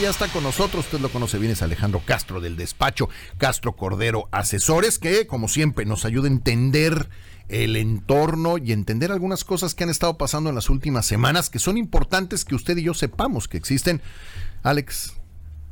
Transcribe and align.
Ya 0.00 0.10
está 0.10 0.26
con 0.26 0.42
nosotros, 0.42 0.86
usted 0.86 0.98
lo 0.98 1.08
conoce 1.08 1.38
bien, 1.38 1.52
es 1.52 1.62
Alejandro 1.62 2.02
Castro 2.04 2.40
del 2.40 2.56
despacho 2.56 3.08
Castro 3.38 3.76
Cordero 3.76 4.28
Asesores, 4.32 4.98
que 4.98 5.28
como 5.28 5.46
siempre 5.46 5.84
nos 5.84 6.04
ayuda 6.04 6.26
a 6.26 6.32
entender 6.32 7.08
el 7.48 7.76
entorno 7.76 8.58
y 8.58 8.72
entender 8.72 9.12
algunas 9.12 9.44
cosas 9.44 9.76
que 9.76 9.84
han 9.84 9.90
estado 9.90 10.18
pasando 10.18 10.48
en 10.50 10.56
las 10.56 10.68
últimas 10.68 11.06
semanas 11.06 11.48
que 11.48 11.60
son 11.60 11.76
importantes 11.76 12.44
que 12.44 12.56
usted 12.56 12.76
y 12.76 12.82
yo 12.82 12.94
sepamos 12.94 13.46
que 13.46 13.56
existen. 13.56 14.02
Alex, 14.64 15.14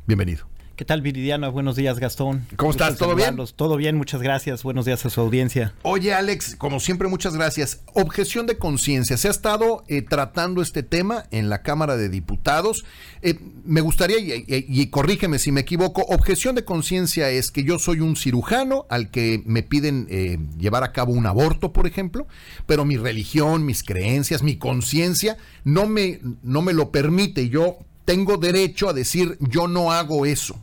bienvenido. 0.07 0.52
¿Qué 0.75 0.85
tal, 0.85 1.03
Viridiana? 1.03 1.49
Buenos 1.49 1.75
días, 1.75 1.99
Gastón. 1.99 2.47
¿Cómo 2.55 2.71
estás? 2.71 2.97
¿Todo 2.97 3.13
bien? 3.13 3.37
Todo 3.55 3.77
bien, 3.77 3.95
muchas 3.95 4.23
gracias. 4.23 4.63
Buenos 4.63 4.85
días 4.85 5.05
a 5.05 5.11
su 5.11 5.21
audiencia. 5.21 5.75
Oye, 5.83 6.15
Alex, 6.15 6.55
como 6.55 6.79
siempre, 6.79 7.07
muchas 7.07 7.35
gracias. 7.35 7.81
Objeción 7.93 8.47
de 8.47 8.57
conciencia. 8.57 9.15
Se 9.17 9.27
ha 9.27 9.31
estado 9.31 9.83
eh, 9.87 10.01
tratando 10.01 10.63
este 10.63 10.81
tema 10.81 11.25
en 11.29 11.51
la 11.51 11.61
Cámara 11.61 11.95
de 11.95 12.09
Diputados. 12.09 12.85
Eh, 13.21 13.37
me 13.63 13.81
gustaría, 13.81 14.17
y, 14.19 14.87
corrígeme 14.87 15.37
si 15.37 15.51
me 15.51 15.61
equivoco, 15.61 16.01
objeción 16.07 16.55
de 16.55 16.65
conciencia 16.65 17.29
es 17.29 17.51
que 17.51 17.63
yo 17.63 17.77
soy 17.77 17.99
un 17.99 18.15
cirujano 18.15 18.87
al 18.89 19.11
que 19.11 19.43
me 19.45 19.61
piden 19.61 20.07
eh, 20.09 20.39
llevar 20.57 20.83
a 20.83 20.91
cabo 20.91 21.13
un 21.13 21.27
aborto, 21.27 21.71
por 21.71 21.85
ejemplo, 21.85 22.25
pero 22.65 22.83
mi 22.83 22.97
religión, 22.97 23.63
mis 23.63 23.83
creencias, 23.83 24.41
mi 24.41 24.55
conciencia 24.55 25.37
no 25.65 25.85
me, 25.85 26.19
no 26.41 26.63
me 26.63 26.73
lo 26.73 26.89
permite. 26.89 27.47
Yo 27.47 27.77
tengo 28.05 28.37
derecho 28.37 28.89
a 28.89 28.93
decir 28.93 29.37
yo 29.39 29.67
no 29.67 29.91
hago 29.91 30.25
eso. 30.25 30.59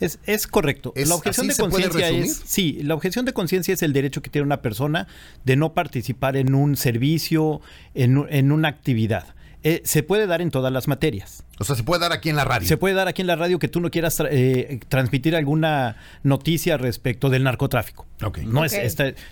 Es, 0.00 0.20
es 0.26 0.46
correcto. 0.46 0.92
la 0.94 1.14
objeción 1.14 1.48
de 1.48 1.56
conciencia 1.56 2.08
es. 2.08 2.42
Sí, 2.44 2.78
la 2.82 2.94
objeción 2.94 3.24
de 3.24 3.32
conciencia 3.32 3.74
es 3.74 3.82
el 3.82 3.92
derecho 3.92 4.22
que 4.22 4.30
tiene 4.30 4.46
una 4.46 4.62
persona 4.62 5.08
de 5.44 5.56
no 5.56 5.74
participar 5.74 6.36
en 6.36 6.54
un 6.54 6.76
servicio, 6.76 7.60
en, 7.94 8.24
en 8.30 8.52
una 8.52 8.68
actividad. 8.68 9.34
Eh, 9.64 9.82
se 9.84 10.02
puede 10.02 10.26
dar 10.26 10.40
en 10.40 10.50
todas 10.50 10.72
las 10.72 10.86
materias. 10.86 11.44
O 11.58 11.64
sea, 11.64 11.74
se 11.74 11.82
puede 11.82 12.00
dar 12.00 12.12
aquí 12.12 12.28
en 12.30 12.36
la 12.36 12.44
radio. 12.44 12.68
Se 12.68 12.76
puede 12.76 12.94
dar 12.94 13.08
aquí 13.08 13.22
en 13.22 13.26
la 13.26 13.34
radio 13.34 13.58
que 13.58 13.66
tú 13.66 13.80
no 13.80 13.90
quieras 13.90 14.22
eh, 14.30 14.78
transmitir 14.88 15.34
alguna 15.34 15.96
noticia 16.22 16.76
respecto 16.76 17.28
del 17.28 17.42
narcotráfico. 17.42 18.06
Okay. 18.22 18.46
No 18.46 18.64
Es, 18.64 18.78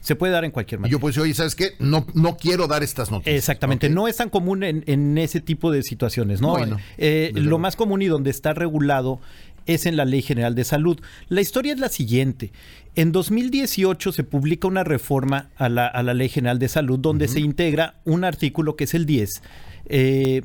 se 0.01 0.17
puede 0.17 0.33
dar 0.33 0.45
en 0.45 0.51
cualquier 0.51 0.81
materia. 0.81 0.91
Y 0.91 0.93
yo 0.93 1.01
pues, 1.01 1.17
oye, 1.19 1.33
¿sabes 1.35 1.55
qué? 1.55 1.75
No, 1.79 2.07
no 2.15 2.37
quiero 2.37 2.67
dar 2.67 2.83
estas 2.83 3.11
noticias. 3.13 3.37
Exactamente. 3.37 3.89
No 3.89 4.09
es 4.09 4.17
tan 4.17 4.29
común 4.29 4.65
en, 4.65 5.19
ese 5.19 5.41
tipo 5.41 5.71
de 5.71 5.83
situaciones, 5.83 6.41
¿no? 6.41 6.57
Eh, 6.99 7.31
lo 7.35 7.59
más 7.59 7.77
común 7.77 8.03
y 8.03 8.07
donde 8.07 8.31
está 8.31 8.53
regulado 8.53 9.21
es 9.67 9.87
en 9.87 9.97
la 9.97 10.05
Ley 10.05 10.23
General 10.23 10.55
de 10.55 10.65
Salud. 10.65 10.99
La 11.29 11.41
historia 11.41 11.73
es 11.73 11.79
la 11.79 11.89
siguiente. 11.89 12.53
En 12.95 13.13
2018 13.13 14.13
se 14.13 14.25
publica 14.25 14.69
una 14.69 14.85
reforma 14.85 15.51
a 15.57 15.69
la, 15.69 15.87
a 15.87 16.03
la 16.03 16.15
Ley 16.15 16.29
General 16.29 16.59
de 16.59 16.69
Salud 16.69 16.99
donde 16.99 17.29
se 17.29 17.41
integra 17.41 18.01
un 18.05 18.25
artículo 18.25 18.77
que 18.77 18.85
es 18.85 18.95
el 18.95 19.05
10, 19.07 19.43
eh, 19.87 20.43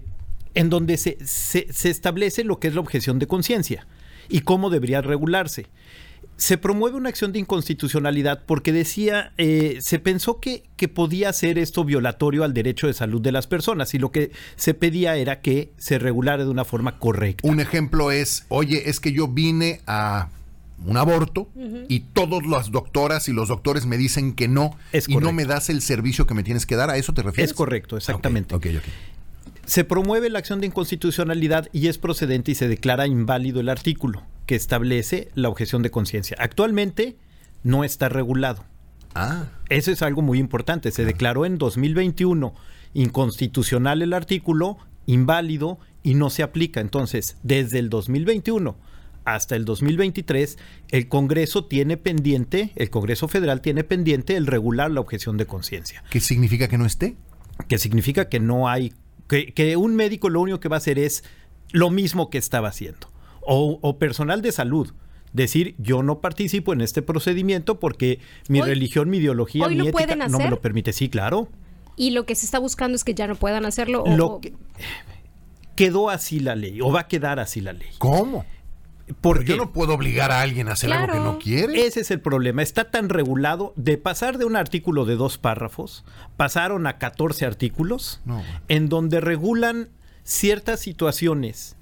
en 0.53 0.69
donde 0.69 0.97
se, 0.97 1.17
se, 1.25 1.71
se 1.71 1.89
establece 1.89 2.43
lo 2.43 2.59
que 2.59 2.67
es 2.67 2.75
la 2.75 2.81
objeción 2.81 3.19
de 3.19 3.27
conciencia 3.27 3.87
y 4.29 4.41
cómo 4.41 4.69
debería 4.69 5.01
regularse 5.01 5.67
se 6.41 6.57
promueve 6.57 6.97
una 6.97 7.09
acción 7.09 7.31
de 7.31 7.37
inconstitucionalidad 7.37 8.41
porque 8.47 8.73
decía, 8.73 9.31
eh, 9.37 9.77
se 9.79 9.99
pensó 9.99 10.39
que, 10.39 10.63
que, 10.75 10.87
podía 10.87 11.31
ser 11.33 11.59
esto 11.59 11.85
violatorio 11.85 12.43
al 12.43 12.55
derecho 12.55 12.87
de 12.87 12.95
salud 12.95 13.21
de 13.21 13.31
las 13.31 13.45
personas 13.45 13.93
y 13.93 13.99
lo 13.99 14.11
que 14.11 14.31
se 14.55 14.73
pedía 14.73 15.15
era 15.17 15.41
que 15.41 15.71
se 15.77 15.99
regulara 15.99 16.43
de 16.43 16.49
una 16.49 16.65
forma 16.65 16.97
correcta. 16.97 17.47
Un 17.47 17.59
ejemplo 17.59 18.11
es, 18.11 18.45
oye, 18.49 18.89
es 18.89 18.99
que 18.99 19.13
yo 19.13 19.27
vine 19.27 19.81
a 19.85 20.29
un 20.83 20.97
aborto 20.97 21.47
y 21.87 21.99
todas 21.99 22.43
las 22.47 22.71
doctoras 22.71 23.29
y 23.29 23.33
los 23.33 23.49
doctores 23.49 23.85
me 23.85 23.97
dicen 23.97 24.33
que 24.33 24.47
no 24.47 24.75
y 25.07 25.17
no 25.17 25.31
me 25.33 25.45
das 25.45 25.69
el 25.69 25.83
servicio 25.83 26.25
que 26.25 26.33
me 26.33 26.41
tienes 26.41 26.65
que 26.65 26.75
dar, 26.75 26.89
¿a 26.89 26.97
eso 26.97 27.13
te 27.13 27.21
refieres? 27.21 27.51
Es 27.51 27.55
correcto, 27.55 27.97
exactamente. 27.97 28.55
Se 29.67 29.83
promueve 29.83 30.31
la 30.31 30.39
acción 30.39 30.59
de 30.59 30.65
inconstitucionalidad 30.65 31.69
y 31.71 31.87
es 31.87 31.99
procedente 31.99 32.49
y 32.49 32.55
se 32.55 32.67
declara 32.67 33.05
inválido 33.05 33.59
el 33.59 33.69
artículo 33.69 34.23
que 34.51 34.57
establece 34.57 35.31
la 35.33 35.47
objeción 35.47 35.81
de 35.81 35.91
conciencia. 35.91 36.35
Actualmente 36.37 37.15
no 37.63 37.85
está 37.85 38.09
regulado. 38.09 38.65
Ah. 39.15 39.45
Eso 39.69 39.93
es 39.93 40.01
algo 40.01 40.21
muy 40.21 40.39
importante. 40.39 40.91
Se 40.91 41.05
declaró 41.05 41.45
en 41.45 41.57
2021 41.57 42.53
inconstitucional 42.93 44.01
el 44.01 44.11
artículo, 44.11 44.77
inválido 45.05 45.79
y 46.03 46.15
no 46.15 46.29
se 46.29 46.43
aplica. 46.43 46.81
Entonces, 46.81 47.37
desde 47.43 47.79
el 47.79 47.89
2021 47.89 48.75
hasta 49.23 49.55
el 49.55 49.63
2023, 49.63 50.57
el 50.89 51.07
Congreso 51.07 51.63
tiene 51.63 51.95
pendiente, 51.95 52.73
el 52.75 52.89
Congreso 52.89 53.29
Federal 53.29 53.61
tiene 53.61 53.85
pendiente 53.85 54.35
el 54.35 54.47
regular 54.47 54.91
la 54.91 54.99
objeción 54.99 55.37
de 55.37 55.45
conciencia. 55.45 56.03
¿Qué 56.09 56.19
significa 56.19 56.67
que 56.67 56.77
no 56.77 56.85
esté? 56.85 57.15
Que 57.69 57.77
significa 57.77 58.27
que 58.27 58.41
no 58.41 58.67
hay, 58.67 58.91
que, 59.29 59.53
que 59.53 59.77
un 59.77 59.95
médico 59.95 60.27
lo 60.27 60.41
único 60.41 60.59
que 60.59 60.67
va 60.67 60.75
a 60.75 60.79
hacer 60.79 60.99
es 60.99 61.23
lo 61.71 61.89
mismo 61.89 62.29
que 62.29 62.37
estaba 62.37 62.67
haciendo 62.67 63.11
o, 63.41 63.97
personal 63.97 64.41
de 64.41 64.51
salud 64.51 64.93
decir 65.33 65.75
yo 65.77 66.03
no 66.03 66.19
participo 66.19 66.73
en 66.73 66.81
este 66.81 67.01
procedimiento 67.01 67.79
porque 67.79 68.19
mi 68.49 68.61
religión, 68.61 69.09
mi 69.09 69.17
ideología, 69.17 69.67
mi 69.67 69.87
ética 69.87 70.15
no 70.27 70.37
me 70.39 70.49
lo 70.49 70.61
permite. 70.61 70.93
Sí, 70.93 71.09
claro. 71.09 71.47
Y 71.95 72.11
lo 72.11 72.25
que 72.25 72.35
se 72.35 72.45
está 72.45 72.59
buscando 72.59 72.95
es 72.95 73.03
que 73.03 73.13
ya 73.13 73.27
no 73.27 73.35
puedan 73.35 73.65
hacerlo. 73.65 74.03
Lo 74.05 74.41
quedó 75.75 76.09
así 76.09 76.39
la 76.39 76.55
ley 76.55 76.81
o 76.81 76.91
va 76.91 77.01
a 77.01 77.07
quedar 77.07 77.39
así 77.39 77.61
la 77.61 77.73
ley. 77.73 77.89
¿Cómo? 77.97 78.45
Porque 79.19 79.45
yo 79.45 79.57
no 79.57 79.73
puedo 79.73 79.93
obligar 79.93 80.31
a 80.31 80.41
alguien 80.41 80.69
a 80.69 80.73
hacer 80.73 80.93
algo 80.93 81.13
que 81.13 81.19
no 81.19 81.39
quiere. 81.39 81.85
Ese 81.85 82.01
es 82.01 82.11
el 82.11 82.21
problema. 82.21 82.61
Está 82.61 82.91
tan 82.91 83.09
regulado 83.09 83.73
de 83.75 83.97
pasar 83.97 84.37
de 84.37 84.45
un 84.45 84.55
artículo 84.55 85.05
de 85.05 85.15
dos 85.15 85.37
párrafos, 85.37 86.05
pasaron 86.37 86.87
a 86.87 86.97
14 86.97 87.45
artículos 87.45 88.21
en 88.67 88.89
donde 88.89 89.19
regulan 89.19 89.89
ciertas 90.23 90.79
situaciones 90.79 91.75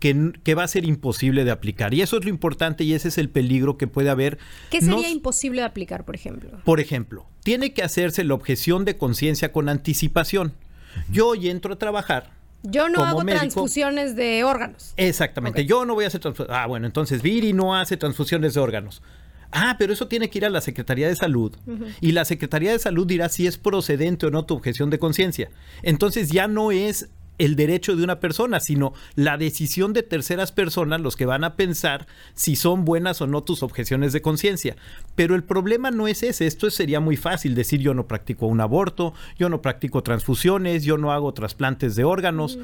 que, 0.00 0.54
va 0.54 0.64
a 0.64 0.68
ser 0.68 0.84
imposible 0.84 1.44
de 1.44 1.50
aplicar. 1.50 1.94
Y 1.94 2.00
eso 2.00 2.18
es 2.18 2.24
lo 2.24 2.30
importante 2.30 2.84
y 2.84 2.94
ese 2.94 3.08
es 3.08 3.18
el 3.18 3.28
peligro 3.28 3.76
que 3.76 3.86
puede 3.86 4.10
haber. 4.10 4.38
¿Qué 4.70 4.80
sería 4.80 5.10
imposible 5.10 5.60
de 5.60 5.66
aplicar, 5.66 6.04
por 6.04 6.14
ejemplo? 6.14 6.50
Por 6.64 6.80
ejemplo, 6.80 7.26
tiene 7.44 7.72
que 7.74 7.82
hacerse 7.82 8.24
la 8.24 8.34
objeción 8.34 8.84
de 8.84 8.96
conciencia 8.96 9.52
con 9.52 9.68
anticipación. 9.68 10.54
Yo 11.10 11.28
hoy 11.28 11.50
entro 11.50 11.74
a 11.74 11.78
trabajar. 11.78 12.32
Yo 12.62 12.88
no 12.88 13.04
hago 13.04 13.24
transfusiones 13.24 14.16
de 14.16 14.42
órganos. 14.44 14.92
Exactamente, 14.96 15.64
yo 15.64 15.84
no 15.84 15.94
voy 15.94 16.04
a 16.04 16.08
hacer 16.08 16.20
transfusiones. 16.20 16.56
Ah, 16.58 16.66
bueno, 16.66 16.86
entonces 16.86 17.22
Viri 17.22 17.52
no 17.52 17.76
hace 17.76 17.96
transfusiones 17.96 18.54
de 18.54 18.60
órganos. 18.60 19.02
Ah, 19.52 19.76
pero 19.78 19.92
eso 19.92 20.08
tiene 20.08 20.30
que 20.30 20.38
ir 20.38 20.44
a 20.44 20.50
la 20.50 20.60
Secretaría 20.60 21.08
de 21.08 21.16
Salud. 21.16 21.56
Y 22.00 22.12
la 22.12 22.24
Secretaría 22.24 22.70
de 22.70 22.78
Salud 22.78 23.06
dirá 23.06 23.28
si 23.28 23.46
es 23.46 23.58
procedente 23.58 24.26
o 24.26 24.30
no 24.30 24.44
tu 24.44 24.54
objeción 24.54 24.90
de 24.90 24.98
conciencia. 24.98 25.50
Entonces 25.82 26.30
ya 26.30 26.46
no 26.46 26.70
es 26.70 27.08
el 27.40 27.56
derecho 27.56 27.96
de 27.96 28.04
una 28.04 28.20
persona, 28.20 28.60
sino 28.60 28.92
la 29.14 29.38
decisión 29.38 29.94
de 29.94 30.02
terceras 30.02 30.52
personas 30.52 31.00
los 31.00 31.16
que 31.16 31.24
van 31.24 31.42
a 31.42 31.56
pensar 31.56 32.06
si 32.34 32.54
son 32.54 32.84
buenas 32.84 33.22
o 33.22 33.26
no 33.26 33.42
tus 33.42 33.62
objeciones 33.62 34.12
de 34.12 34.20
conciencia. 34.20 34.76
Pero 35.14 35.34
el 35.34 35.42
problema 35.42 35.90
no 35.90 36.06
es 36.06 36.22
ese, 36.22 36.46
esto 36.46 36.68
sería 36.68 37.00
muy 37.00 37.16
fácil 37.16 37.54
decir 37.54 37.80
yo 37.80 37.94
no 37.94 38.06
practico 38.06 38.46
un 38.46 38.60
aborto, 38.60 39.14
yo 39.38 39.48
no 39.48 39.62
practico 39.62 40.02
transfusiones, 40.02 40.84
yo 40.84 40.98
no 40.98 41.12
hago 41.12 41.32
trasplantes 41.32 41.96
de 41.96 42.04
órganos, 42.04 42.58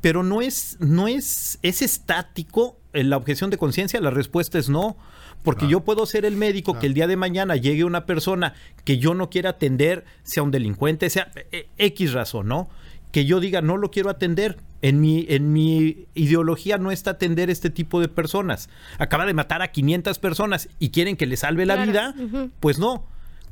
pero 0.00 0.22
no 0.22 0.40
es 0.40 0.78
no 0.80 1.08
es 1.08 1.58
es 1.60 1.82
estático 1.82 2.78
en 2.94 3.10
la 3.10 3.18
objeción 3.18 3.50
de 3.50 3.58
conciencia, 3.58 4.00
la 4.00 4.10
respuesta 4.10 4.58
es 4.58 4.70
no. 4.70 4.96
Porque 5.42 5.66
yo 5.66 5.80
puedo 5.80 6.06
ser 6.06 6.24
el 6.24 6.36
médico 6.36 6.78
que 6.78 6.86
el 6.86 6.94
día 6.94 7.08
de 7.08 7.16
mañana 7.16 7.56
llegue 7.56 7.82
una 7.82 8.06
persona 8.06 8.54
que 8.84 8.98
yo 8.98 9.12
no 9.14 9.28
quiera 9.28 9.50
atender, 9.50 10.04
sea 10.22 10.44
un 10.44 10.52
delincuente, 10.52 11.10
sea 11.10 11.32
eh, 11.50 11.66
X 11.78 12.12
razón, 12.12 12.46
¿no? 12.46 12.70
Que 13.12 13.24
yo 13.24 13.38
diga 13.38 13.62
no 13.62 13.76
lo 13.76 13.90
quiero 13.90 14.10
atender. 14.10 14.58
En 14.80 15.00
mi, 15.00 15.26
en 15.28 15.52
mi 15.52 16.08
ideología 16.14 16.76
no 16.76 16.90
está 16.90 17.12
atender 17.12 17.50
este 17.50 17.70
tipo 17.70 18.00
de 18.00 18.08
personas. 18.08 18.68
Acaba 18.98 19.26
de 19.26 19.34
matar 19.34 19.62
a 19.62 19.70
500 19.70 20.18
personas 20.18 20.68
y 20.80 20.88
quieren 20.88 21.16
que 21.16 21.26
le 21.26 21.36
salve 21.36 21.66
la 21.66 21.84
vida. 21.84 22.16
Pues 22.58 22.80
no. 22.80 23.06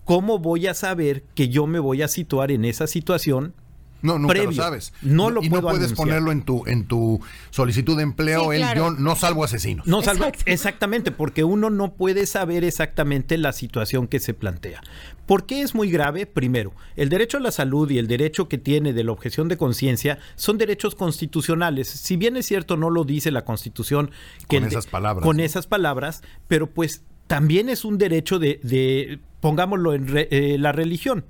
¿Cómo 0.04 0.40
voy 0.40 0.66
a 0.66 0.74
saber 0.74 1.22
que 1.36 1.48
yo 1.48 1.68
me 1.68 1.78
voy 1.78 2.02
a 2.02 2.08
situar 2.08 2.50
en 2.50 2.64
esa 2.64 2.88
situación 2.88 3.54
no, 4.02 4.18
nunca 4.18 4.42
lo 4.42 4.52
sabes. 4.52 4.92
No 5.02 5.30
lo 5.30 5.42
y 5.42 5.48
no 5.48 5.60
puedes 5.60 5.92
ponerlo 5.92 6.32
en 6.32 6.42
tu 6.42 6.64
en 6.66 6.86
tu 6.86 7.20
solicitud 7.50 7.96
de 7.96 8.02
empleo. 8.02 8.52
el 8.52 8.64
yo 8.74 8.90
no 8.90 9.16
salvo 9.16 9.44
asesinos. 9.44 9.86
No 9.86 10.02
salvo, 10.02 10.26
exactamente, 10.46 11.10
porque 11.10 11.44
uno 11.44 11.70
no 11.70 11.94
puede 11.94 12.26
saber 12.26 12.64
exactamente 12.64 13.38
la 13.38 13.52
situación 13.52 14.08
que 14.08 14.20
se 14.20 14.34
plantea. 14.34 14.82
¿Por 15.26 15.46
qué 15.46 15.62
es 15.62 15.74
muy 15.74 15.90
grave? 15.90 16.26
Primero, 16.26 16.72
el 16.96 17.08
derecho 17.08 17.36
a 17.36 17.40
la 17.40 17.52
salud 17.52 17.90
y 17.90 17.98
el 17.98 18.08
derecho 18.08 18.48
que 18.48 18.58
tiene 18.58 18.92
de 18.92 19.04
la 19.04 19.12
objeción 19.12 19.48
de 19.48 19.56
conciencia 19.56 20.18
son 20.34 20.58
derechos 20.58 20.94
constitucionales. 20.94 21.88
Si 21.88 22.16
bien 22.16 22.36
es 22.36 22.46
cierto, 22.46 22.76
no 22.76 22.90
lo 22.90 23.04
dice 23.04 23.30
la 23.30 23.44
Constitución 23.44 24.10
que 24.48 24.58
con 24.58 24.68
esas 24.68 24.86
palabras. 24.86 25.24
Con 25.24 25.40
esas 25.40 25.66
palabras, 25.66 26.22
pero 26.48 26.68
pues 26.68 27.02
también 27.26 27.68
es 27.68 27.84
un 27.84 27.96
derecho 27.96 28.40
de, 28.40 29.20
pongámoslo 29.40 29.94
en 29.94 30.06
eh, 30.16 30.56
la 30.58 30.72
religión 30.72 31.24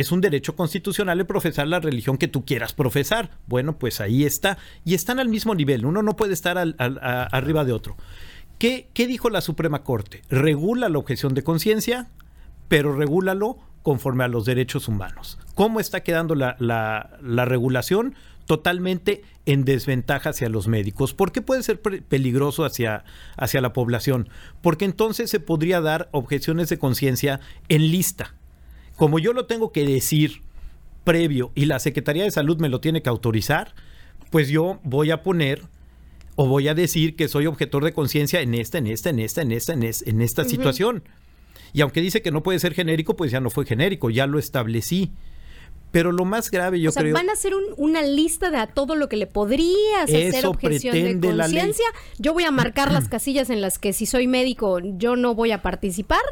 es 0.00 0.10
un 0.10 0.20
derecho 0.20 0.56
constitucional 0.56 1.20
el 1.20 1.26
profesar 1.26 1.68
la 1.68 1.78
religión 1.78 2.18
que 2.18 2.26
tú 2.26 2.44
quieras 2.44 2.72
profesar. 2.72 3.30
Bueno, 3.46 3.78
pues 3.78 4.00
ahí 4.00 4.24
está. 4.24 4.58
Y 4.84 4.94
están 4.94 5.20
al 5.20 5.28
mismo 5.28 5.54
nivel. 5.54 5.86
Uno 5.86 6.02
no 6.02 6.16
puede 6.16 6.32
estar 6.32 6.58
arriba 6.58 7.64
de 7.64 7.72
otro. 7.72 7.96
¿Qué, 8.58 8.88
¿Qué, 8.92 9.06
dijo 9.06 9.30
la 9.30 9.40
Suprema 9.40 9.84
Corte? 9.84 10.22
Regula 10.28 10.88
la 10.88 10.98
objeción 10.98 11.34
de 11.34 11.44
conciencia, 11.44 12.08
pero 12.68 12.94
regúlalo 12.94 13.58
conforme 13.82 14.24
a 14.24 14.28
los 14.28 14.44
derechos 14.44 14.88
humanos. 14.88 15.38
¿Cómo 15.54 15.78
está 15.78 16.02
quedando 16.02 16.34
la, 16.34 16.56
la, 16.58 17.44
regulación? 17.44 18.14
totalmente 18.46 19.22
en 19.46 19.64
desventaja 19.64 20.28
hacia 20.28 20.50
los 20.50 20.68
médicos. 20.68 21.14
¿Por 21.14 21.32
qué 21.32 21.40
puede 21.40 21.62
ser 21.62 21.80
peligroso 21.80 22.66
hacia, 22.66 23.04
hacia 23.38 23.62
la 23.62 23.72
población? 23.72 24.28
Porque 24.60 24.84
entonces 24.84 25.30
se 25.30 25.40
podría 25.40 25.80
dar 25.80 26.10
objeciones 26.12 26.68
de 26.68 26.78
conciencia 26.78 27.40
en 27.70 27.90
lista. 27.90 28.34
Como 28.96 29.18
yo 29.18 29.32
lo 29.32 29.46
tengo 29.46 29.72
que 29.72 29.84
decir 29.84 30.42
previo 31.04 31.52
y 31.54 31.66
la 31.66 31.78
Secretaría 31.78 32.24
de 32.24 32.30
Salud 32.30 32.58
me 32.58 32.68
lo 32.68 32.80
tiene 32.80 33.02
que 33.02 33.08
autorizar, 33.08 33.74
pues 34.30 34.48
yo 34.48 34.80
voy 34.82 35.10
a 35.10 35.22
poner 35.22 35.62
o 36.36 36.46
voy 36.46 36.68
a 36.68 36.74
decir 36.74 37.14
que 37.16 37.28
soy 37.28 37.46
objetor 37.46 37.84
de 37.84 37.92
conciencia 37.92 38.40
en 38.40 38.54
esta, 38.54 38.78
en 38.78 38.86
esta, 38.86 39.10
en 39.10 39.20
esta, 39.20 39.42
en 39.42 39.52
esta, 39.52 39.72
en 39.72 39.82
esta, 39.82 40.10
en 40.10 40.20
esta 40.20 40.44
situación. 40.44 41.04
Y 41.72 41.80
aunque 41.80 42.00
dice 42.00 42.22
que 42.22 42.30
no 42.30 42.42
puede 42.42 42.58
ser 42.58 42.74
genérico, 42.74 43.16
pues 43.16 43.30
ya 43.30 43.40
no 43.40 43.50
fue 43.50 43.66
genérico, 43.66 44.10
ya 44.10 44.26
lo 44.26 44.38
establecí. 44.38 45.12
Pero 45.90 46.10
lo 46.10 46.24
más 46.24 46.50
grave, 46.50 46.80
yo 46.80 46.90
o 46.90 46.92
sea, 46.92 47.04
van 47.12 47.30
a 47.30 47.34
hacer 47.34 47.52
una 47.76 48.02
lista 48.02 48.50
de 48.50 48.56
a 48.56 48.66
todo 48.66 48.96
lo 48.96 49.08
que 49.08 49.16
le 49.16 49.28
podría 49.28 50.02
hacer 50.02 50.44
objeción 50.46 51.20
de 51.20 51.20
conciencia. 51.20 51.86
Yo 52.18 52.32
voy 52.32 52.42
a 52.42 52.50
marcar 52.50 52.90
las 52.90 53.08
casillas 53.08 53.48
en 53.50 53.60
las 53.60 53.78
que 53.78 53.92
si 53.92 54.06
soy 54.06 54.26
médico 54.26 54.80
yo 54.80 55.14
no 55.14 55.36
voy 55.36 55.52
a 55.52 55.62
participar 55.62 56.22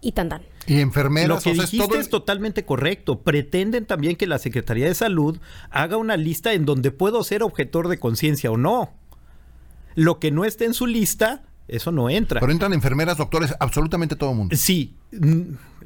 y 0.00 0.12
tan 0.12 0.30
tan. 0.30 0.42
Y 0.66 0.80
enfermeras. 0.80 1.28
Lo 1.28 1.40
que 1.40 1.60
dijiste 1.60 1.98
es, 1.98 2.08
totalmente 2.08 2.64
correcto. 2.64 3.20
Pretenden 3.20 3.86
también 3.86 4.16
que 4.16 4.26
la 4.26 4.38
Secretaría 4.38 4.86
de 4.86 4.94
Salud 4.94 5.38
haga 5.70 5.96
una 5.96 6.16
lista 6.16 6.52
en 6.52 6.64
donde 6.64 6.90
puedo 6.90 7.22
ser 7.24 7.42
objetor 7.42 7.88
de 7.88 7.98
conciencia 7.98 8.50
o 8.50 8.56
no. 8.56 8.92
Lo 9.94 10.18
que 10.18 10.30
no 10.30 10.44
esté 10.44 10.64
en 10.64 10.74
su 10.74 10.86
lista, 10.86 11.44
eso 11.68 11.92
no 11.92 12.10
entra. 12.10 12.40
Pero 12.40 12.52
entran 12.52 12.72
enfermeras, 12.72 13.16
doctores, 13.16 13.54
absolutamente 13.60 14.16
todo 14.16 14.30
el 14.30 14.36
mundo. 14.36 14.56
Sí, 14.56 14.96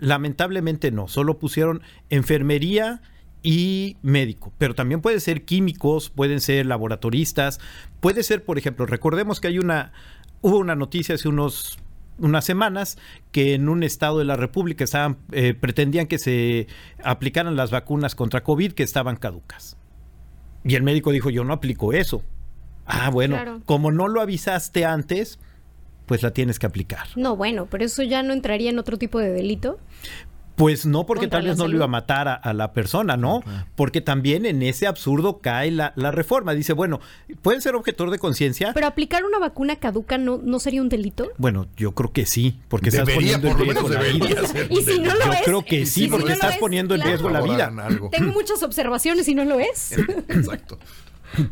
Lamentablemente 0.00 0.91
no, 0.91 1.09
solo 1.09 1.38
pusieron 1.38 1.82
enfermería 2.09 3.03
y 3.43 3.97
médico, 4.03 4.53
pero 4.59 4.75
también 4.75 5.03
puede 5.03 5.21
ser 5.21 5.44
químicos, 5.44 6.11
pueden 6.11 6.41
ser 6.41 6.67
laboratoristas, 6.67 7.61
puede 8.00 8.23
ser, 8.23 8.44
por 8.44 8.59
ejemplo, 8.59 8.87
recordemos 8.87 9.41
que 9.41 9.49
hay 9.49 9.59
una, 9.59 9.93
hubo 10.41 10.59
una 10.59 10.75
noticia 10.75 11.15
hace 11.15 11.29
unos 11.29 11.79
unas 12.20 12.44
semanas 12.44 12.99
que 13.32 13.55
en 13.55 13.69
un 13.69 13.82
estado 13.82 14.19
de 14.19 14.25
la 14.25 14.37
República 14.37 14.84
estaban, 14.84 15.19
eh, 15.32 15.55
pretendían 15.55 16.06
que 16.06 16.19
se 16.19 16.67
aplicaran 17.02 17.56
las 17.56 17.70
vacunas 17.70 18.14
contra 18.14 18.43
COVID 18.43 18.72
que 18.72 18.82
estaban 18.82 19.17
caducas. 19.17 19.76
Y 20.64 20.75
el 20.75 20.82
médico 20.82 21.11
dijo, 21.11 21.31
yo 21.31 21.44
no 21.44 21.52
aplico 21.52 21.93
eso. 21.93 22.22
Ah, 22.87 23.11
bueno, 23.11 23.62
como 23.67 23.93
no 23.93 24.08
lo 24.08 24.20
avisaste 24.20 24.84
antes, 24.84 25.38
pues 26.06 26.22
la 26.22 26.32
tienes 26.32 26.58
que 26.58 26.67
aplicar. 26.67 27.06
No, 27.17 27.37
bueno, 27.37 27.67
pero 27.67 27.84
eso 27.84 28.02
ya 28.02 28.22
no 28.22 28.32
entraría 28.32 28.70
en 28.70 28.78
otro 28.78 28.99
tipo 28.99 29.19
de 29.19 29.31
delito. 29.31 29.78
Pues 30.61 30.85
no, 30.85 31.07
porque 31.07 31.27
tal 31.27 31.47
vez 31.47 31.57
no 31.57 31.67
le 31.67 31.77
iba 31.77 31.87
a 31.87 31.89
matar 31.89 32.29
a, 32.43 32.53
la 32.53 32.75
persona, 32.75 33.17
¿no? 33.17 33.43
Porque 33.77 34.03
también 34.03 34.45
en 34.45 34.62
ese 34.62 34.87
absurdo 34.87 35.39
cae 35.39 35.71
la, 35.71 35.93
reforma. 36.11 36.53
Dice, 36.53 36.75
bueno, 36.75 37.01
pueden 37.41 37.62
ser 37.62 37.75
objetor 37.75 38.11
de 38.11 38.19
conciencia. 38.19 38.73
Pero 38.75 38.87
aplicar 38.87 39.25
una 39.25 39.39
vacuna 39.39 39.77
caduca 39.77 40.19
no, 40.19 40.39
no 40.43 40.59
sería 40.59 40.83
un 40.83 40.91
delito. 40.91 41.31
Bueno, 41.39 41.67
yo 41.79 41.95
creo 41.95 42.12
que 42.12 42.27
sí, 42.27 42.61
porque 42.69 42.91
estás 42.91 43.09
poniendo 43.09 43.49
en 43.49 43.59
riesgo 43.59 43.89
la 43.89 44.03
vida. 44.03 44.43
Y 44.69 44.83
si 44.83 44.99
no 44.99 45.15
lo 45.15 45.25
yo 45.25 45.33
es. 45.33 45.43
creo 45.47 45.65
que 45.65 45.87
sí, 45.87 46.09
porque 46.09 46.33
estás 46.33 46.59
poniendo 46.59 46.95
en 46.95 47.01
riesgo 47.01 47.31
la 47.31 47.41
vida. 47.41 47.73
Tengo 48.11 48.33
muchas 48.33 48.63
observaciones 48.63 49.29
y 49.29 49.35
no 49.35 49.47
lo 49.47 49.59
es. 49.61 49.93
Exacto. 50.29 50.79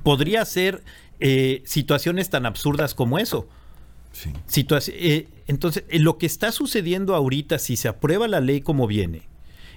Podría 0.02 0.44
ser 0.44 0.84
eh, 1.18 1.62
situaciones 1.64 2.28
tan 2.28 2.44
absurdas 2.44 2.94
como 2.94 3.18
eso. 3.18 3.48
Eh, 4.94 5.28
entonces, 5.46 5.84
eh, 5.88 5.98
lo 5.98 6.18
que 6.18 6.26
está 6.26 6.52
sucediendo 6.52 7.14
ahorita, 7.14 7.58
si 7.58 7.76
se 7.76 7.88
aprueba 7.88 8.28
la 8.28 8.40
ley 8.40 8.60
como 8.60 8.86
viene, 8.86 9.22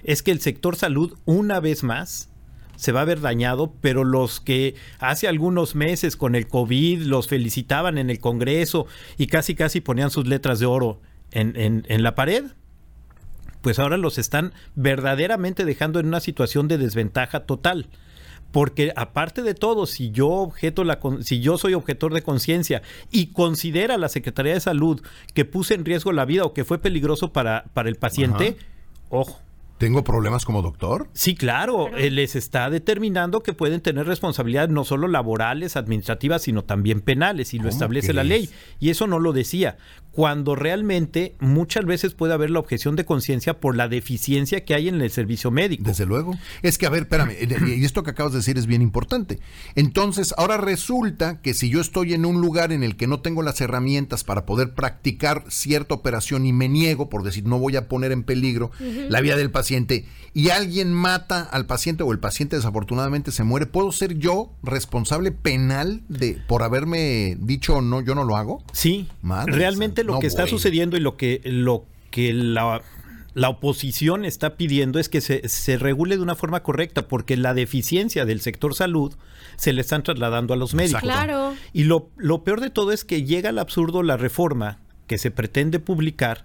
es 0.04 0.22
que 0.22 0.30
el 0.30 0.40
sector 0.40 0.76
salud, 0.76 1.16
una 1.24 1.60
vez 1.60 1.82
más, 1.82 2.28
se 2.76 2.92
va 2.92 3.02
a 3.02 3.04
ver 3.04 3.20
dañado, 3.20 3.72
pero 3.80 4.02
los 4.02 4.40
que 4.40 4.74
hace 4.98 5.28
algunos 5.28 5.74
meses 5.74 6.16
con 6.16 6.34
el 6.34 6.48
COVID 6.48 7.02
los 7.02 7.28
felicitaban 7.28 7.98
en 7.98 8.10
el 8.10 8.18
Congreso 8.18 8.86
y 9.18 9.28
casi 9.28 9.54
casi 9.54 9.80
ponían 9.80 10.10
sus 10.10 10.26
letras 10.26 10.58
de 10.58 10.66
oro 10.66 11.00
en, 11.30 11.54
en 11.56 12.02
la 12.02 12.14
pared, 12.14 12.44
pues 13.62 13.78
ahora 13.78 13.96
los 13.96 14.18
están 14.18 14.52
verdaderamente 14.74 15.64
dejando 15.64 16.00
en 16.00 16.06
una 16.06 16.20
situación 16.20 16.68
de 16.68 16.78
desventaja 16.78 17.46
total. 17.46 17.88
Porque 18.52 18.92
aparte 18.94 19.42
de 19.42 19.54
todo, 19.54 19.86
si 19.86 20.10
yo 20.10 20.28
objeto 20.28 20.84
la 20.84 21.00
si 21.22 21.40
yo 21.40 21.58
soy 21.58 21.74
objetor 21.74 22.14
de 22.14 22.22
conciencia 22.22 22.82
y 23.10 23.28
considera 23.28 23.98
la 23.98 24.08
Secretaría 24.08 24.54
de 24.54 24.60
Salud 24.60 25.02
que 25.34 25.44
puse 25.44 25.74
en 25.74 25.84
riesgo 25.84 26.12
la 26.12 26.24
vida 26.24 26.44
o 26.44 26.52
que 26.52 26.64
fue 26.64 26.78
peligroso 26.78 27.32
para, 27.32 27.64
para 27.72 27.88
el 27.88 27.96
paciente, 27.96 28.56
ojo, 29.08 29.40
¿Tengo 29.82 30.04
problemas 30.04 30.44
como 30.44 30.62
doctor? 30.62 31.08
Sí, 31.12 31.34
claro. 31.34 31.88
les 31.88 32.36
está 32.36 32.70
determinando 32.70 33.42
que 33.42 33.52
pueden 33.52 33.80
tener 33.80 34.06
responsabilidades 34.06 34.70
no 34.70 34.84
solo 34.84 35.08
laborales, 35.08 35.74
administrativas, 35.74 36.42
sino 36.42 36.62
también 36.62 37.00
penales, 37.00 37.52
y 37.52 37.58
lo 37.58 37.68
establece 37.68 38.12
la 38.12 38.22
ley. 38.22 38.48
Y 38.78 38.90
eso 38.90 39.08
no 39.08 39.18
lo 39.18 39.32
decía. 39.32 39.78
Cuando 40.12 40.54
realmente 40.54 41.34
muchas 41.40 41.84
veces 41.84 42.14
puede 42.14 42.34
haber 42.34 42.50
la 42.50 42.58
objeción 42.58 42.96
de 42.96 43.04
conciencia 43.04 43.60
por 43.60 43.76
la 43.76 43.88
deficiencia 43.88 44.64
que 44.64 44.74
hay 44.74 44.88
en 44.88 45.00
el 45.00 45.10
servicio 45.10 45.50
médico. 45.50 45.84
Desde 45.84 46.06
luego. 46.06 46.38
Es 46.62 46.78
que, 46.78 46.86
a 46.86 46.90
ver, 46.90 47.02
espérame, 47.02 47.32
y 47.66 47.84
esto 47.84 48.02
que 48.02 48.10
acabas 48.10 48.32
de 48.32 48.38
decir 48.38 48.58
es 48.58 48.66
bien 48.66 48.82
importante. 48.82 49.38
Entonces, 49.74 50.34
ahora 50.36 50.58
resulta 50.58 51.40
que 51.40 51.54
si 51.54 51.70
yo 51.70 51.80
estoy 51.80 52.14
en 52.14 52.26
un 52.26 52.40
lugar 52.40 52.72
en 52.72 52.82
el 52.82 52.96
que 52.96 53.06
no 53.06 53.20
tengo 53.20 53.42
las 53.42 53.60
herramientas 53.60 54.24
para 54.24 54.46
poder 54.46 54.74
practicar 54.74 55.44
cierta 55.48 55.94
operación 55.94 56.46
y 56.46 56.52
me 56.52 56.68
niego, 56.68 57.08
por 57.08 57.22
decir, 57.22 57.44
no 57.46 57.58
voy 57.58 57.76
a 57.76 57.88
poner 57.88 58.12
en 58.12 58.22
peligro 58.22 58.70
la 59.08 59.20
vida 59.20 59.36
del 59.36 59.50
paciente, 59.50 60.06
y 60.34 60.50
alguien 60.50 60.92
mata 60.92 61.42
al 61.42 61.66
paciente 61.66 62.02
o 62.02 62.12
el 62.12 62.18
paciente 62.18 62.56
desafortunadamente 62.56 63.32
se 63.32 63.44
muere, 63.44 63.66
¿puedo 63.66 63.92
ser 63.92 64.18
yo 64.18 64.52
responsable 64.62 65.32
penal 65.32 66.02
de 66.08 66.38
por 66.46 66.62
haberme 66.62 67.36
dicho 67.40 67.80
no, 67.80 68.00
yo 68.00 68.14
no 68.14 68.24
lo 68.24 68.36
hago? 68.36 68.62
Sí. 68.72 69.08
realmente 69.46 70.01
lo 70.04 70.18
que 70.18 70.26
está 70.26 70.46
sucediendo 70.46 70.96
y 70.96 71.00
lo 71.00 71.16
que, 71.16 71.40
lo 71.44 71.86
que 72.10 72.32
la, 72.32 72.82
la 73.34 73.48
oposición 73.48 74.24
está 74.24 74.56
pidiendo 74.56 74.98
es 74.98 75.08
que 75.08 75.20
se, 75.20 75.48
se, 75.48 75.78
regule 75.78 76.16
de 76.16 76.22
una 76.22 76.34
forma 76.34 76.62
correcta, 76.62 77.08
porque 77.08 77.36
la 77.36 77.54
deficiencia 77.54 78.24
del 78.24 78.40
sector 78.40 78.74
salud 78.74 79.14
se 79.56 79.72
le 79.72 79.80
están 79.80 80.02
trasladando 80.02 80.54
a 80.54 80.56
los 80.56 80.74
médicos. 80.74 81.02
Claro. 81.02 81.54
Y 81.72 81.84
lo, 81.84 82.10
lo 82.16 82.44
peor 82.44 82.60
de 82.60 82.70
todo 82.70 82.92
es 82.92 83.04
que 83.04 83.24
llega 83.24 83.50
al 83.50 83.58
absurdo 83.58 84.02
la 84.02 84.16
reforma 84.16 84.80
que 85.06 85.18
se 85.18 85.30
pretende 85.30 85.78
publicar 85.78 86.44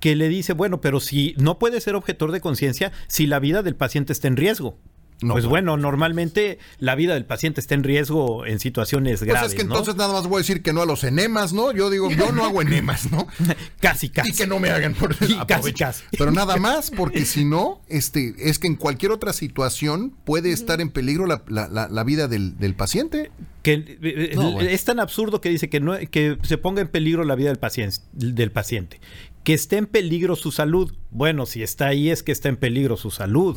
que 0.00 0.14
le 0.14 0.28
dice, 0.28 0.52
bueno, 0.52 0.80
pero 0.80 1.00
si 1.00 1.34
no 1.38 1.58
puede 1.58 1.80
ser 1.80 1.94
objetor 1.94 2.32
de 2.32 2.40
conciencia 2.40 2.92
si 3.08 3.26
la 3.26 3.38
vida 3.38 3.62
del 3.62 3.76
paciente 3.76 4.12
está 4.12 4.28
en 4.28 4.36
riesgo. 4.36 4.78
Pues 5.20 5.46
bueno, 5.46 5.76
normalmente 5.76 6.58
la 6.78 6.94
vida 6.94 7.14
del 7.14 7.24
paciente 7.24 7.60
está 7.60 7.74
en 7.74 7.84
riesgo 7.84 8.44
en 8.44 8.58
situaciones 8.58 9.22
graves. 9.22 9.40
Pues 9.40 9.52
es 9.52 9.56
que 9.56 9.62
entonces 9.62 9.96
nada 9.96 10.12
más 10.12 10.26
voy 10.26 10.36
a 10.36 10.38
decir 10.38 10.62
que 10.62 10.72
no 10.72 10.82
a 10.82 10.86
los 10.86 11.04
enemas, 11.04 11.52
¿no? 11.52 11.72
Yo 11.72 11.88
digo, 11.88 12.10
yo 12.10 12.32
no 12.32 12.44
hago 12.44 12.60
enemas, 12.60 13.10
¿no? 13.10 13.26
casi, 13.80 14.10
casi. 14.10 14.30
Y 14.30 14.34
que 14.34 14.46
no 14.46 14.60
me 14.60 14.70
hagan 14.70 14.94
por 14.94 15.16
casi, 15.46 15.72
casi. 15.72 16.04
Pero 16.18 16.30
nada 16.32 16.56
más, 16.56 16.90
porque 16.90 17.24
si 17.24 17.44
no, 17.44 17.80
este, 17.88 18.34
es 18.38 18.58
que 18.58 18.66
en 18.66 18.76
cualquier 18.76 19.12
otra 19.12 19.32
situación 19.32 20.14
puede 20.24 20.52
estar 20.52 20.80
en 20.80 20.90
peligro 20.90 21.26
la, 21.26 22.04
vida 22.04 22.28
del, 22.28 22.58
del, 22.58 22.74
paciente. 22.74 23.30
Que 23.62 23.72
eh, 23.72 23.96
eh, 24.02 24.68
es 24.70 24.84
tan 24.84 25.00
absurdo 25.00 25.40
que 25.40 25.48
dice 25.48 25.70
que 25.70 25.80
no, 25.80 25.96
que 26.10 26.38
se 26.42 26.58
ponga 26.58 26.82
en 26.82 26.88
peligro 26.88 27.24
la 27.24 27.34
vida 27.34 27.48
del 27.48 27.58
paciente, 27.58 27.98
del 28.12 28.52
paciente 28.52 29.00
que 29.44 29.54
esté 29.54 29.76
en 29.76 29.86
peligro 29.86 30.34
su 30.34 30.50
salud. 30.50 30.92
Bueno, 31.12 31.46
si 31.46 31.62
está 31.62 31.86
ahí 31.86 32.10
es 32.10 32.24
que 32.24 32.32
está 32.32 32.48
en 32.48 32.56
peligro 32.56 32.96
su 32.96 33.12
salud. 33.12 33.56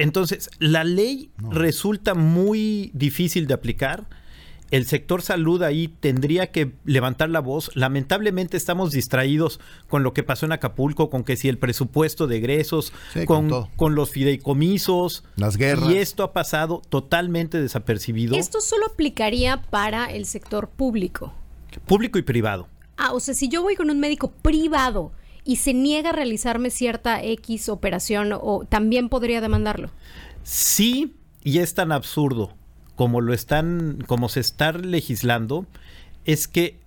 Entonces, 0.00 0.50
la 0.58 0.82
ley 0.82 1.30
resulta 1.50 2.14
muy 2.14 2.90
difícil 2.94 3.46
de 3.46 3.54
aplicar. 3.54 4.06
El 4.70 4.86
sector 4.86 5.20
salud 5.20 5.62
ahí 5.62 5.88
tendría 5.88 6.52
que 6.52 6.72
levantar 6.84 7.28
la 7.28 7.40
voz. 7.40 7.70
Lamentablemente 7.74 8.56
estamos 8.56 8.92
distraídos 8.92 9.60
con 9.88 10.02
lo 10.02 10.14
que 10.14 10.22
pasó 10.22 10.46
en 10.46 10.52
Acapulco, 10.52 11.10
con 11.10 11.22
que 11.22 11.36
si 11.36 11.48
el 11.48 11.58
presupuesto 11.58 12.26
de 12.26 12.38
egresos, 12.38 12.94
con, 13.26 13.50
con, 13.76 13.94
los 13.94 14.10
fideicomisos. 14.10 15.24
Las 15.36 15.58
guerras. 15.58 15.90
Y 15.90 15.98
esto 15.98 16.22
ha 16.22 16.32
pasado 16.32 16.80
totalmente 16.88 17.60
desapercibido. 17.60 18.36
Esto 18.36 18.60
solo 18.60 18.86
aplicaría 18.86 19.60
para 19.60 20.06
el 20.06 20.24
sector 20.24 20.68
público. 20.70 21.34
Público 21.84 22.18
y 22.18 22.22
privado. 22.22 22.68
Ah, 22.96 23.12
o 23.12 23.20
sea, 23.20 23.34
si 23.34 23.48
yo 23.48 23.62
voy 23.62 23.76
con 23.76 23.90
un 23.90 24.00
médico 24.00 24.30
privado 24.30 25.12
y 25.44 25.56
se 25.56 25.74
niega 25.74 26.10
a 26.10 26.12
realizarme 26.12 26.70
cierta 26.70 27.22
X 27.22 27.68
operación, 27.68 28.32
o 28.32 28.64
también 28.68 29.08
podría 29.08 29.40
demandarlo. 29.40 29.90
Sí, 30.42 31.14
y 31.42 31.58
es 31.58 31.74
tan 31.74 31.92
absurdo 31.92 32.54
como 32.96 33.20
lo 33.20 33.32
están, 33.32 34.04
como 34.06 34.28
se 34.28 34.40
está 34.40 34.72
legislando, 34.72 35.66
es 36.26 36.48
que 36.48 36.78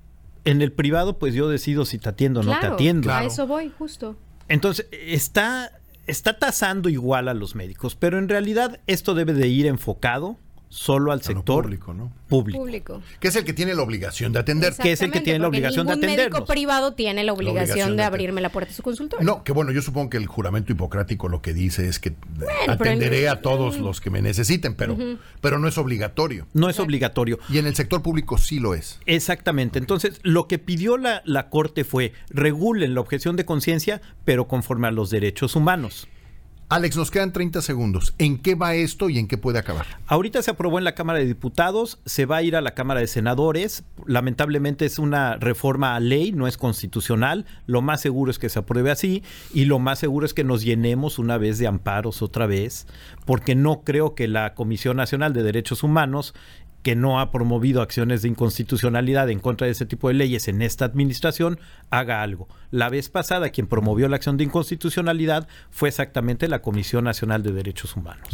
en 0.45 0.61
el 0.61 0.71
privado, 0.71 1.17
pues 1.17 1.33
yo 1.33 1.49
decido 1.49 1.85
si 1.85 1.97
te 1.97 2.09
atiendo 2.09 2.41
o 2.41 2.43
no 2.43 2.59
te 2.59 2.67
atiendo. 2.67 3.11
A 3.11 3.23
eso 3.23 3.47
voy, 3.47 3.71
justo. 3.75 4.15
Entonces, 4.47 4.87
está, 4.91 5.71
está 6.05 6.37
tasando 6.37 6.89
igual 6.89 7.29
a 7.29 7.33
los 7.33 7.55
médicos, 7.55 7.95
pero 7.95 8.19
en 8.19 8.29
realidad 8.29 8.79
esto 8.87 9.15
debe 9.15 9.33
de 9.33 9.47
ir 9.47 9.65
enfocado 9.65 10.37
solo 10.73 11.11
al 11.11 11.21
sector 11.21 11.63
público, 11.63 11.93
¿no? 11.93 12.11
público. 12.27 13.01
Que 13.19 13.27
es 13.27 13.35
el 13.35 13.45
que 13.45 13.53
tiene 13.53 13.75
la 13.75 13.83
obligación 13.83 14.33
de 14.33 14.39
atender. 14.39 14.73
Que 14.81 14.91
es 14.91 15.01
el 15.03 15.11
que 15.11 15.21
tiene 15.21 15.37
la 15.37 15.47
obligación 15.47 15.85
de 15.85 15.93
atender. 15.93 16.31
médico 16.31 16.45
privado 16.45 16.93
tiene 16.93 17.23
la 17.23 17.31
obligación, 17.31 17.95
de, 17.95 18.03
abrirme 18.03 18.41
la 18.41 18.49
puerta 18.49 18.71
de 18.71 18.75
su 18.75 18.81
consultorio. 18.81 19.23
No, 19.23 19.43
que 19.43 19.51
bueno, 19.51 19.71
yo 19.71 19.83
supongo 19.83 20.09
que 20.09 20.17
el 20.17 20.25
juramento 20.25 20.71
hipocrático 20.71 21.29
lo 21.29 21.43
que 21.43 21.53
dice 21.53 21.87
es 21.87 21.99
que 21.99 22.15
atenderé 22.67 23.29
a 23.29 23.41
todos 23.41 23.77
los 23.77 24.01
que 24.01 24.09
me 24.09 24.23
necesiten, 24.23 24.73
pero, 24.73 24.97
pero 25.41 25.59
no 25.59 25.67
es 25.67 25.77
obligatorio. 25.77 26.47
No 26.53 26.69
es 26.69 26.79
obligatorio. 26.79 27.37
Y 27.49 27.59
en 27.59 27.67
el 27.67 27.75
sector 27.75 28.01
público 28.01 28.39
sí 28.39 28.59
lo 28.59 28.73
es. 28.73 28.99
Exactamente. 29.05 29.77
Entonces, 29.77 30.19
lo 30.23 30.47
que 30.47 30.57
pidió 30.57 30.97
la, 30.97 31.21
la 31.23 31.49
Corte 31.49 31.83
fue 31.83 32.13
regulen 32.29 32.95
la 32.95 33.01
objeción 33.01 33.35
de 33.35 33.45
conciencia, 33.45 34.01
pero 34.25 34.47
conforme 34.47 34.87
a 34.87 34.91
los 34.91 35.11
derechos 35.11 35.55
humanos. 35.55 36.07
Alex, 36.69 36.97
nos 36.97 37.11
quedan 37.11 37.33
30 37.33 37.61
segundos. 37.61 38.15
¿En 38.17 38.37
qué 38.39 38.55
va 38.55 38.73
esto 38.73 39.09
y 39.09 39.19
en 39.19 39.27
qué 39.27 39.37
puede 39.37 39.59
acabar? 39.59 39.85
Ahorita 40.07 40.41
se 40.41 40.51
aprobó 40.51 40.79
en 40.79 40.83
la 40.83 40.95
Cámara 40.95 41.19
de 41.19 41.25
Diputados, 41.25 41.99
se 42.05 42.25
va 42.25 42.37
a 42.37 42.43
ir 42.43 42.55
a 42.55 42.61
la 42.61 42.73
Cámara 42.73 42.99
de 42.99 43.07
Senadores. 43.07 43.83
Lamentablemente 44.07 44.85
es 44.85 44.97
una 44.97 45.35
reforma 45.37 45.95
a 45.95 45.99
ley, 45.99 46.31
no 46.31 46.47
es 46.47 46.57
constitucional. 46.57 47.45
Lo 47.67 47.81
más 47.81 48.01
seguro 48.01 48.31
es 48.31 48.39
que 48.39 48.49
se 48.49 48.59
apruebe 48.59 48.89
así 48.89 49.23
y 49.53 49.65
lo 49.65 49.79
más 49.79 49.99
seguro 49.99 50.25
es 50.25 50.33
que 50.33 50.43
nos 50.43 50.63
llenemos 50.63 51.19
una 51.19 51.37
vez 51.37 51.59
de 51.59 51.67
amparos 51.67 52.21
otra 52.21 52.47
vez, 52.47 52.87
porque 53.25 53.55
no 53.55 53.81
creo 53.83 54.15
que 54.15 54.27
la 54.27 54.55
Comisión 54.55 54.97
Nacional 54.97 55.33
de 55.33 55.43
Derechos 55.43 55.83
Humanos 55.83 56.33
que 56.83 56.95
no 56.95 57.19
ha 57.19 57.31
promovido 57.31 57.81
acciones 57.81 58.21
de 58.21 58.27
inconstitucionalidad 58.27 59.29
en 59.29 59.39
contra 59.39 59.65
de 59.65 59.71
ese 59.71 59.85
tipo 59.85 60.09
de 60.09 60.13
leyes 60.15 60.47
en 60.49 60.61
esta 60.61 60.85
administración, 60.85 61.59
haga 61.89 62.21
algo. 62.21 62.47
La 62.71 62.89
vez 62.89 63.07
pasada 63.09 63.49
quien 63.49 63.67
promovió 63.67 64.09
la 64.09 64.17
acción 64.17 64.35
de 64.35 64.43
inconstitucionalidad 64.43 65.47
fue 65.71 65.89
exactamente 65.89 66.47
la 66.47 66.61
Comisión 66.61 67.05
Nacional 67.05 67.41
de 67.41 67.53
Derechos 67.53 67.95
Humanos. 67.95 68.27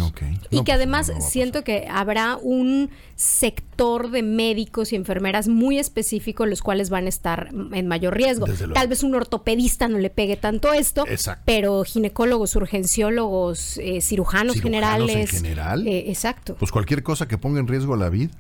Y 0.50 0.58
que 0.58 0.64
pues, 0.64 0.76
además 0.76 1.12
siento 1.20 1.64
que 1.64 1.88
habrá 1.90 2.38
un 2.38 2.90
sector 3.16 4.10
de 4.10 4.24
médicos 4.24 4.94
y 4.94 4.96
enfermeras 4.96 5.48
muy 5.48 5.78
específico 5.78 6.46
los 6.46 6.62
cuales 6.62 6.90
van 6.90 7.06
a 7.06 7.10
estar 7.10 7.50
en 7.52 7.88
mayor 7.88 8.16
riesgo. 8.16 8.48
Tal 8.74 8.88
vez 8.88 9.04
un 9.04 9.14
ortopedista 9.14 9.88
no 9.88 10.00
le 10.00 10.10
pegue 10.10 10.38
tanto 10.38 10.74
esto, 10.74 11.06
pero 11.46 11.84
ginecólogos, 11.84 12.56
urgenciólogos, 12.56 13.78
eh, 13.78 14.02
cirujanos, 14.02 14.60
generales. 14.60 15.16
En 15.16 15.28
general. 15.28 15.88
Eh, 15.88 16.10
exacto. 16.10 16.56
Pues 16.56 16.72
cualquier 16.72 17.04
cosa 17.04 17.28
que 17.28 17.38
ponga 17.38 17.60
en 17.60 17.68
riesgo 17.68 17.96
la 17.96 18.10
vida. 18.10 18.32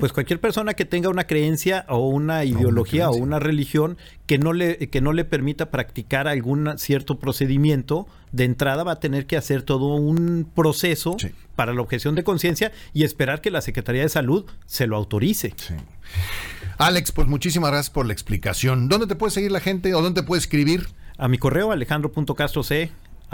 Pues 0.00 0.12
cualquier 0.12 0.40
persona 0.40 0.74
que 0.74 0.84
tenga 0.84 1.08
una 1.08 1.26
creencia 1.26 1.84
o 1.88 2.08
una 2.08 2.44
ideología 2.44 3.10
o 3.10 3.16
una 3.16 3.38
religión 3.38 3.98
que 4.26 4.38
no 4.38 4.52
le 4.52 4.88
que 4.88 5.00
no 5.00 5.12
le 5.12 5.24
permita 5.24 5.70
practicar 5.70 6.28
algún 6.28 6.78
cierto 6.78 7.18
procedimiento, 7.18 8.06
de 8.32 8.44
entrada 8.44 8.84
va 8.84 8.92
a 8.92 9.00
tener 9.00 9.26
que 9.26 9.36
hacer 9.36 9.62
todo 9.62 9.94
un 9.94 10.50
proceso 10.54 11.16
para 11.56 11.72
la 11.72 11.82
objeción 11.82 12.14
de 12.14 12.24
conciencia 12.24 12.72
y 12.92 13.04
esperar 13.04 13.40
que 13.40 13.50
la 13.50 13.60
Secretaría 13.60 14.02
de 14.02 14.08
Salud 14.08 14.44
se 14.66 14.86
lo 14.86 14.96
autorice. 14.96 15.54
Alex, 16.78 17.12
pues 17.12 17.28
muchísimas 17.28 17.70
gracias 17.70 17.90
por 17.90 18.06
la 18.06 18.12
explicación. 18.12 18.88
¿Dónde 18.88 19.06
te 19.06 19.14
puede 19.14 19.30
seguir 19.30 19.52
la 19.52 19.60
gente 19.60 19.94
o 19.94 20.02
dónde 20.02 20.22
te 20.22 20.26
puede 20.26 20.40
escribir? 20.40 20.88
A 21.16 21.28
mi 21.28 21.38
correo 21.38 21.70
alejandro.castroc 21.70 22.66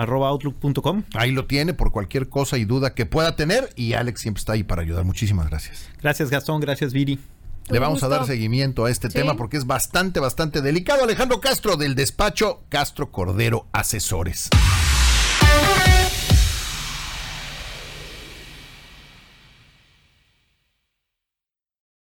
outlook.com. 0.09 1.04
Ahí 1.14 1.33
lo 1.33 1.47
tiene 1.47 1.75
por 1.75 1.92
cualquier 1.92 2.28
cosa 2.28 2.59
y 2.59 2.64
duda 2.64 2.95
que 2.95 3.07
pueda 3.07 3.37
tener 3.37 3.71
y 3.76 3.95
Alex 3.95 4.21
siempre 4.21 4.40
está 4.40 4.54
ahí 4.54 4.62
para 4.62 4.83
ayudar. 4.83 5.04
Muchísimas 5.04 5.49
gracias. 5.49 5.88
Gracias 6.00 6.30
Gastón, 6.30 6.61
gracias 6.61 6.92
Viri. 6.92 7.19
Le 7.69 7.78
vamos 7.78 8.02
a 8.02 8.09
dar 8.09 8.26
seguimiento 8.26 8.85
a 8.85 8.90
este 8.90 9.09
tema 9.09 9.37
porque 9.37 9.57
es 9.57 9.66
bastante, 9.66 10.19
bastante 10.19 10.61
delicado. 10.61 11.04
Alejandro 11.04 11.40
Castro 11.40 11.76
del 11.76 11.95
despacho 11.95 12.62
Castro 12.69 13.12
Cordero 13.12 13.66
Asesores. 13.73 14.50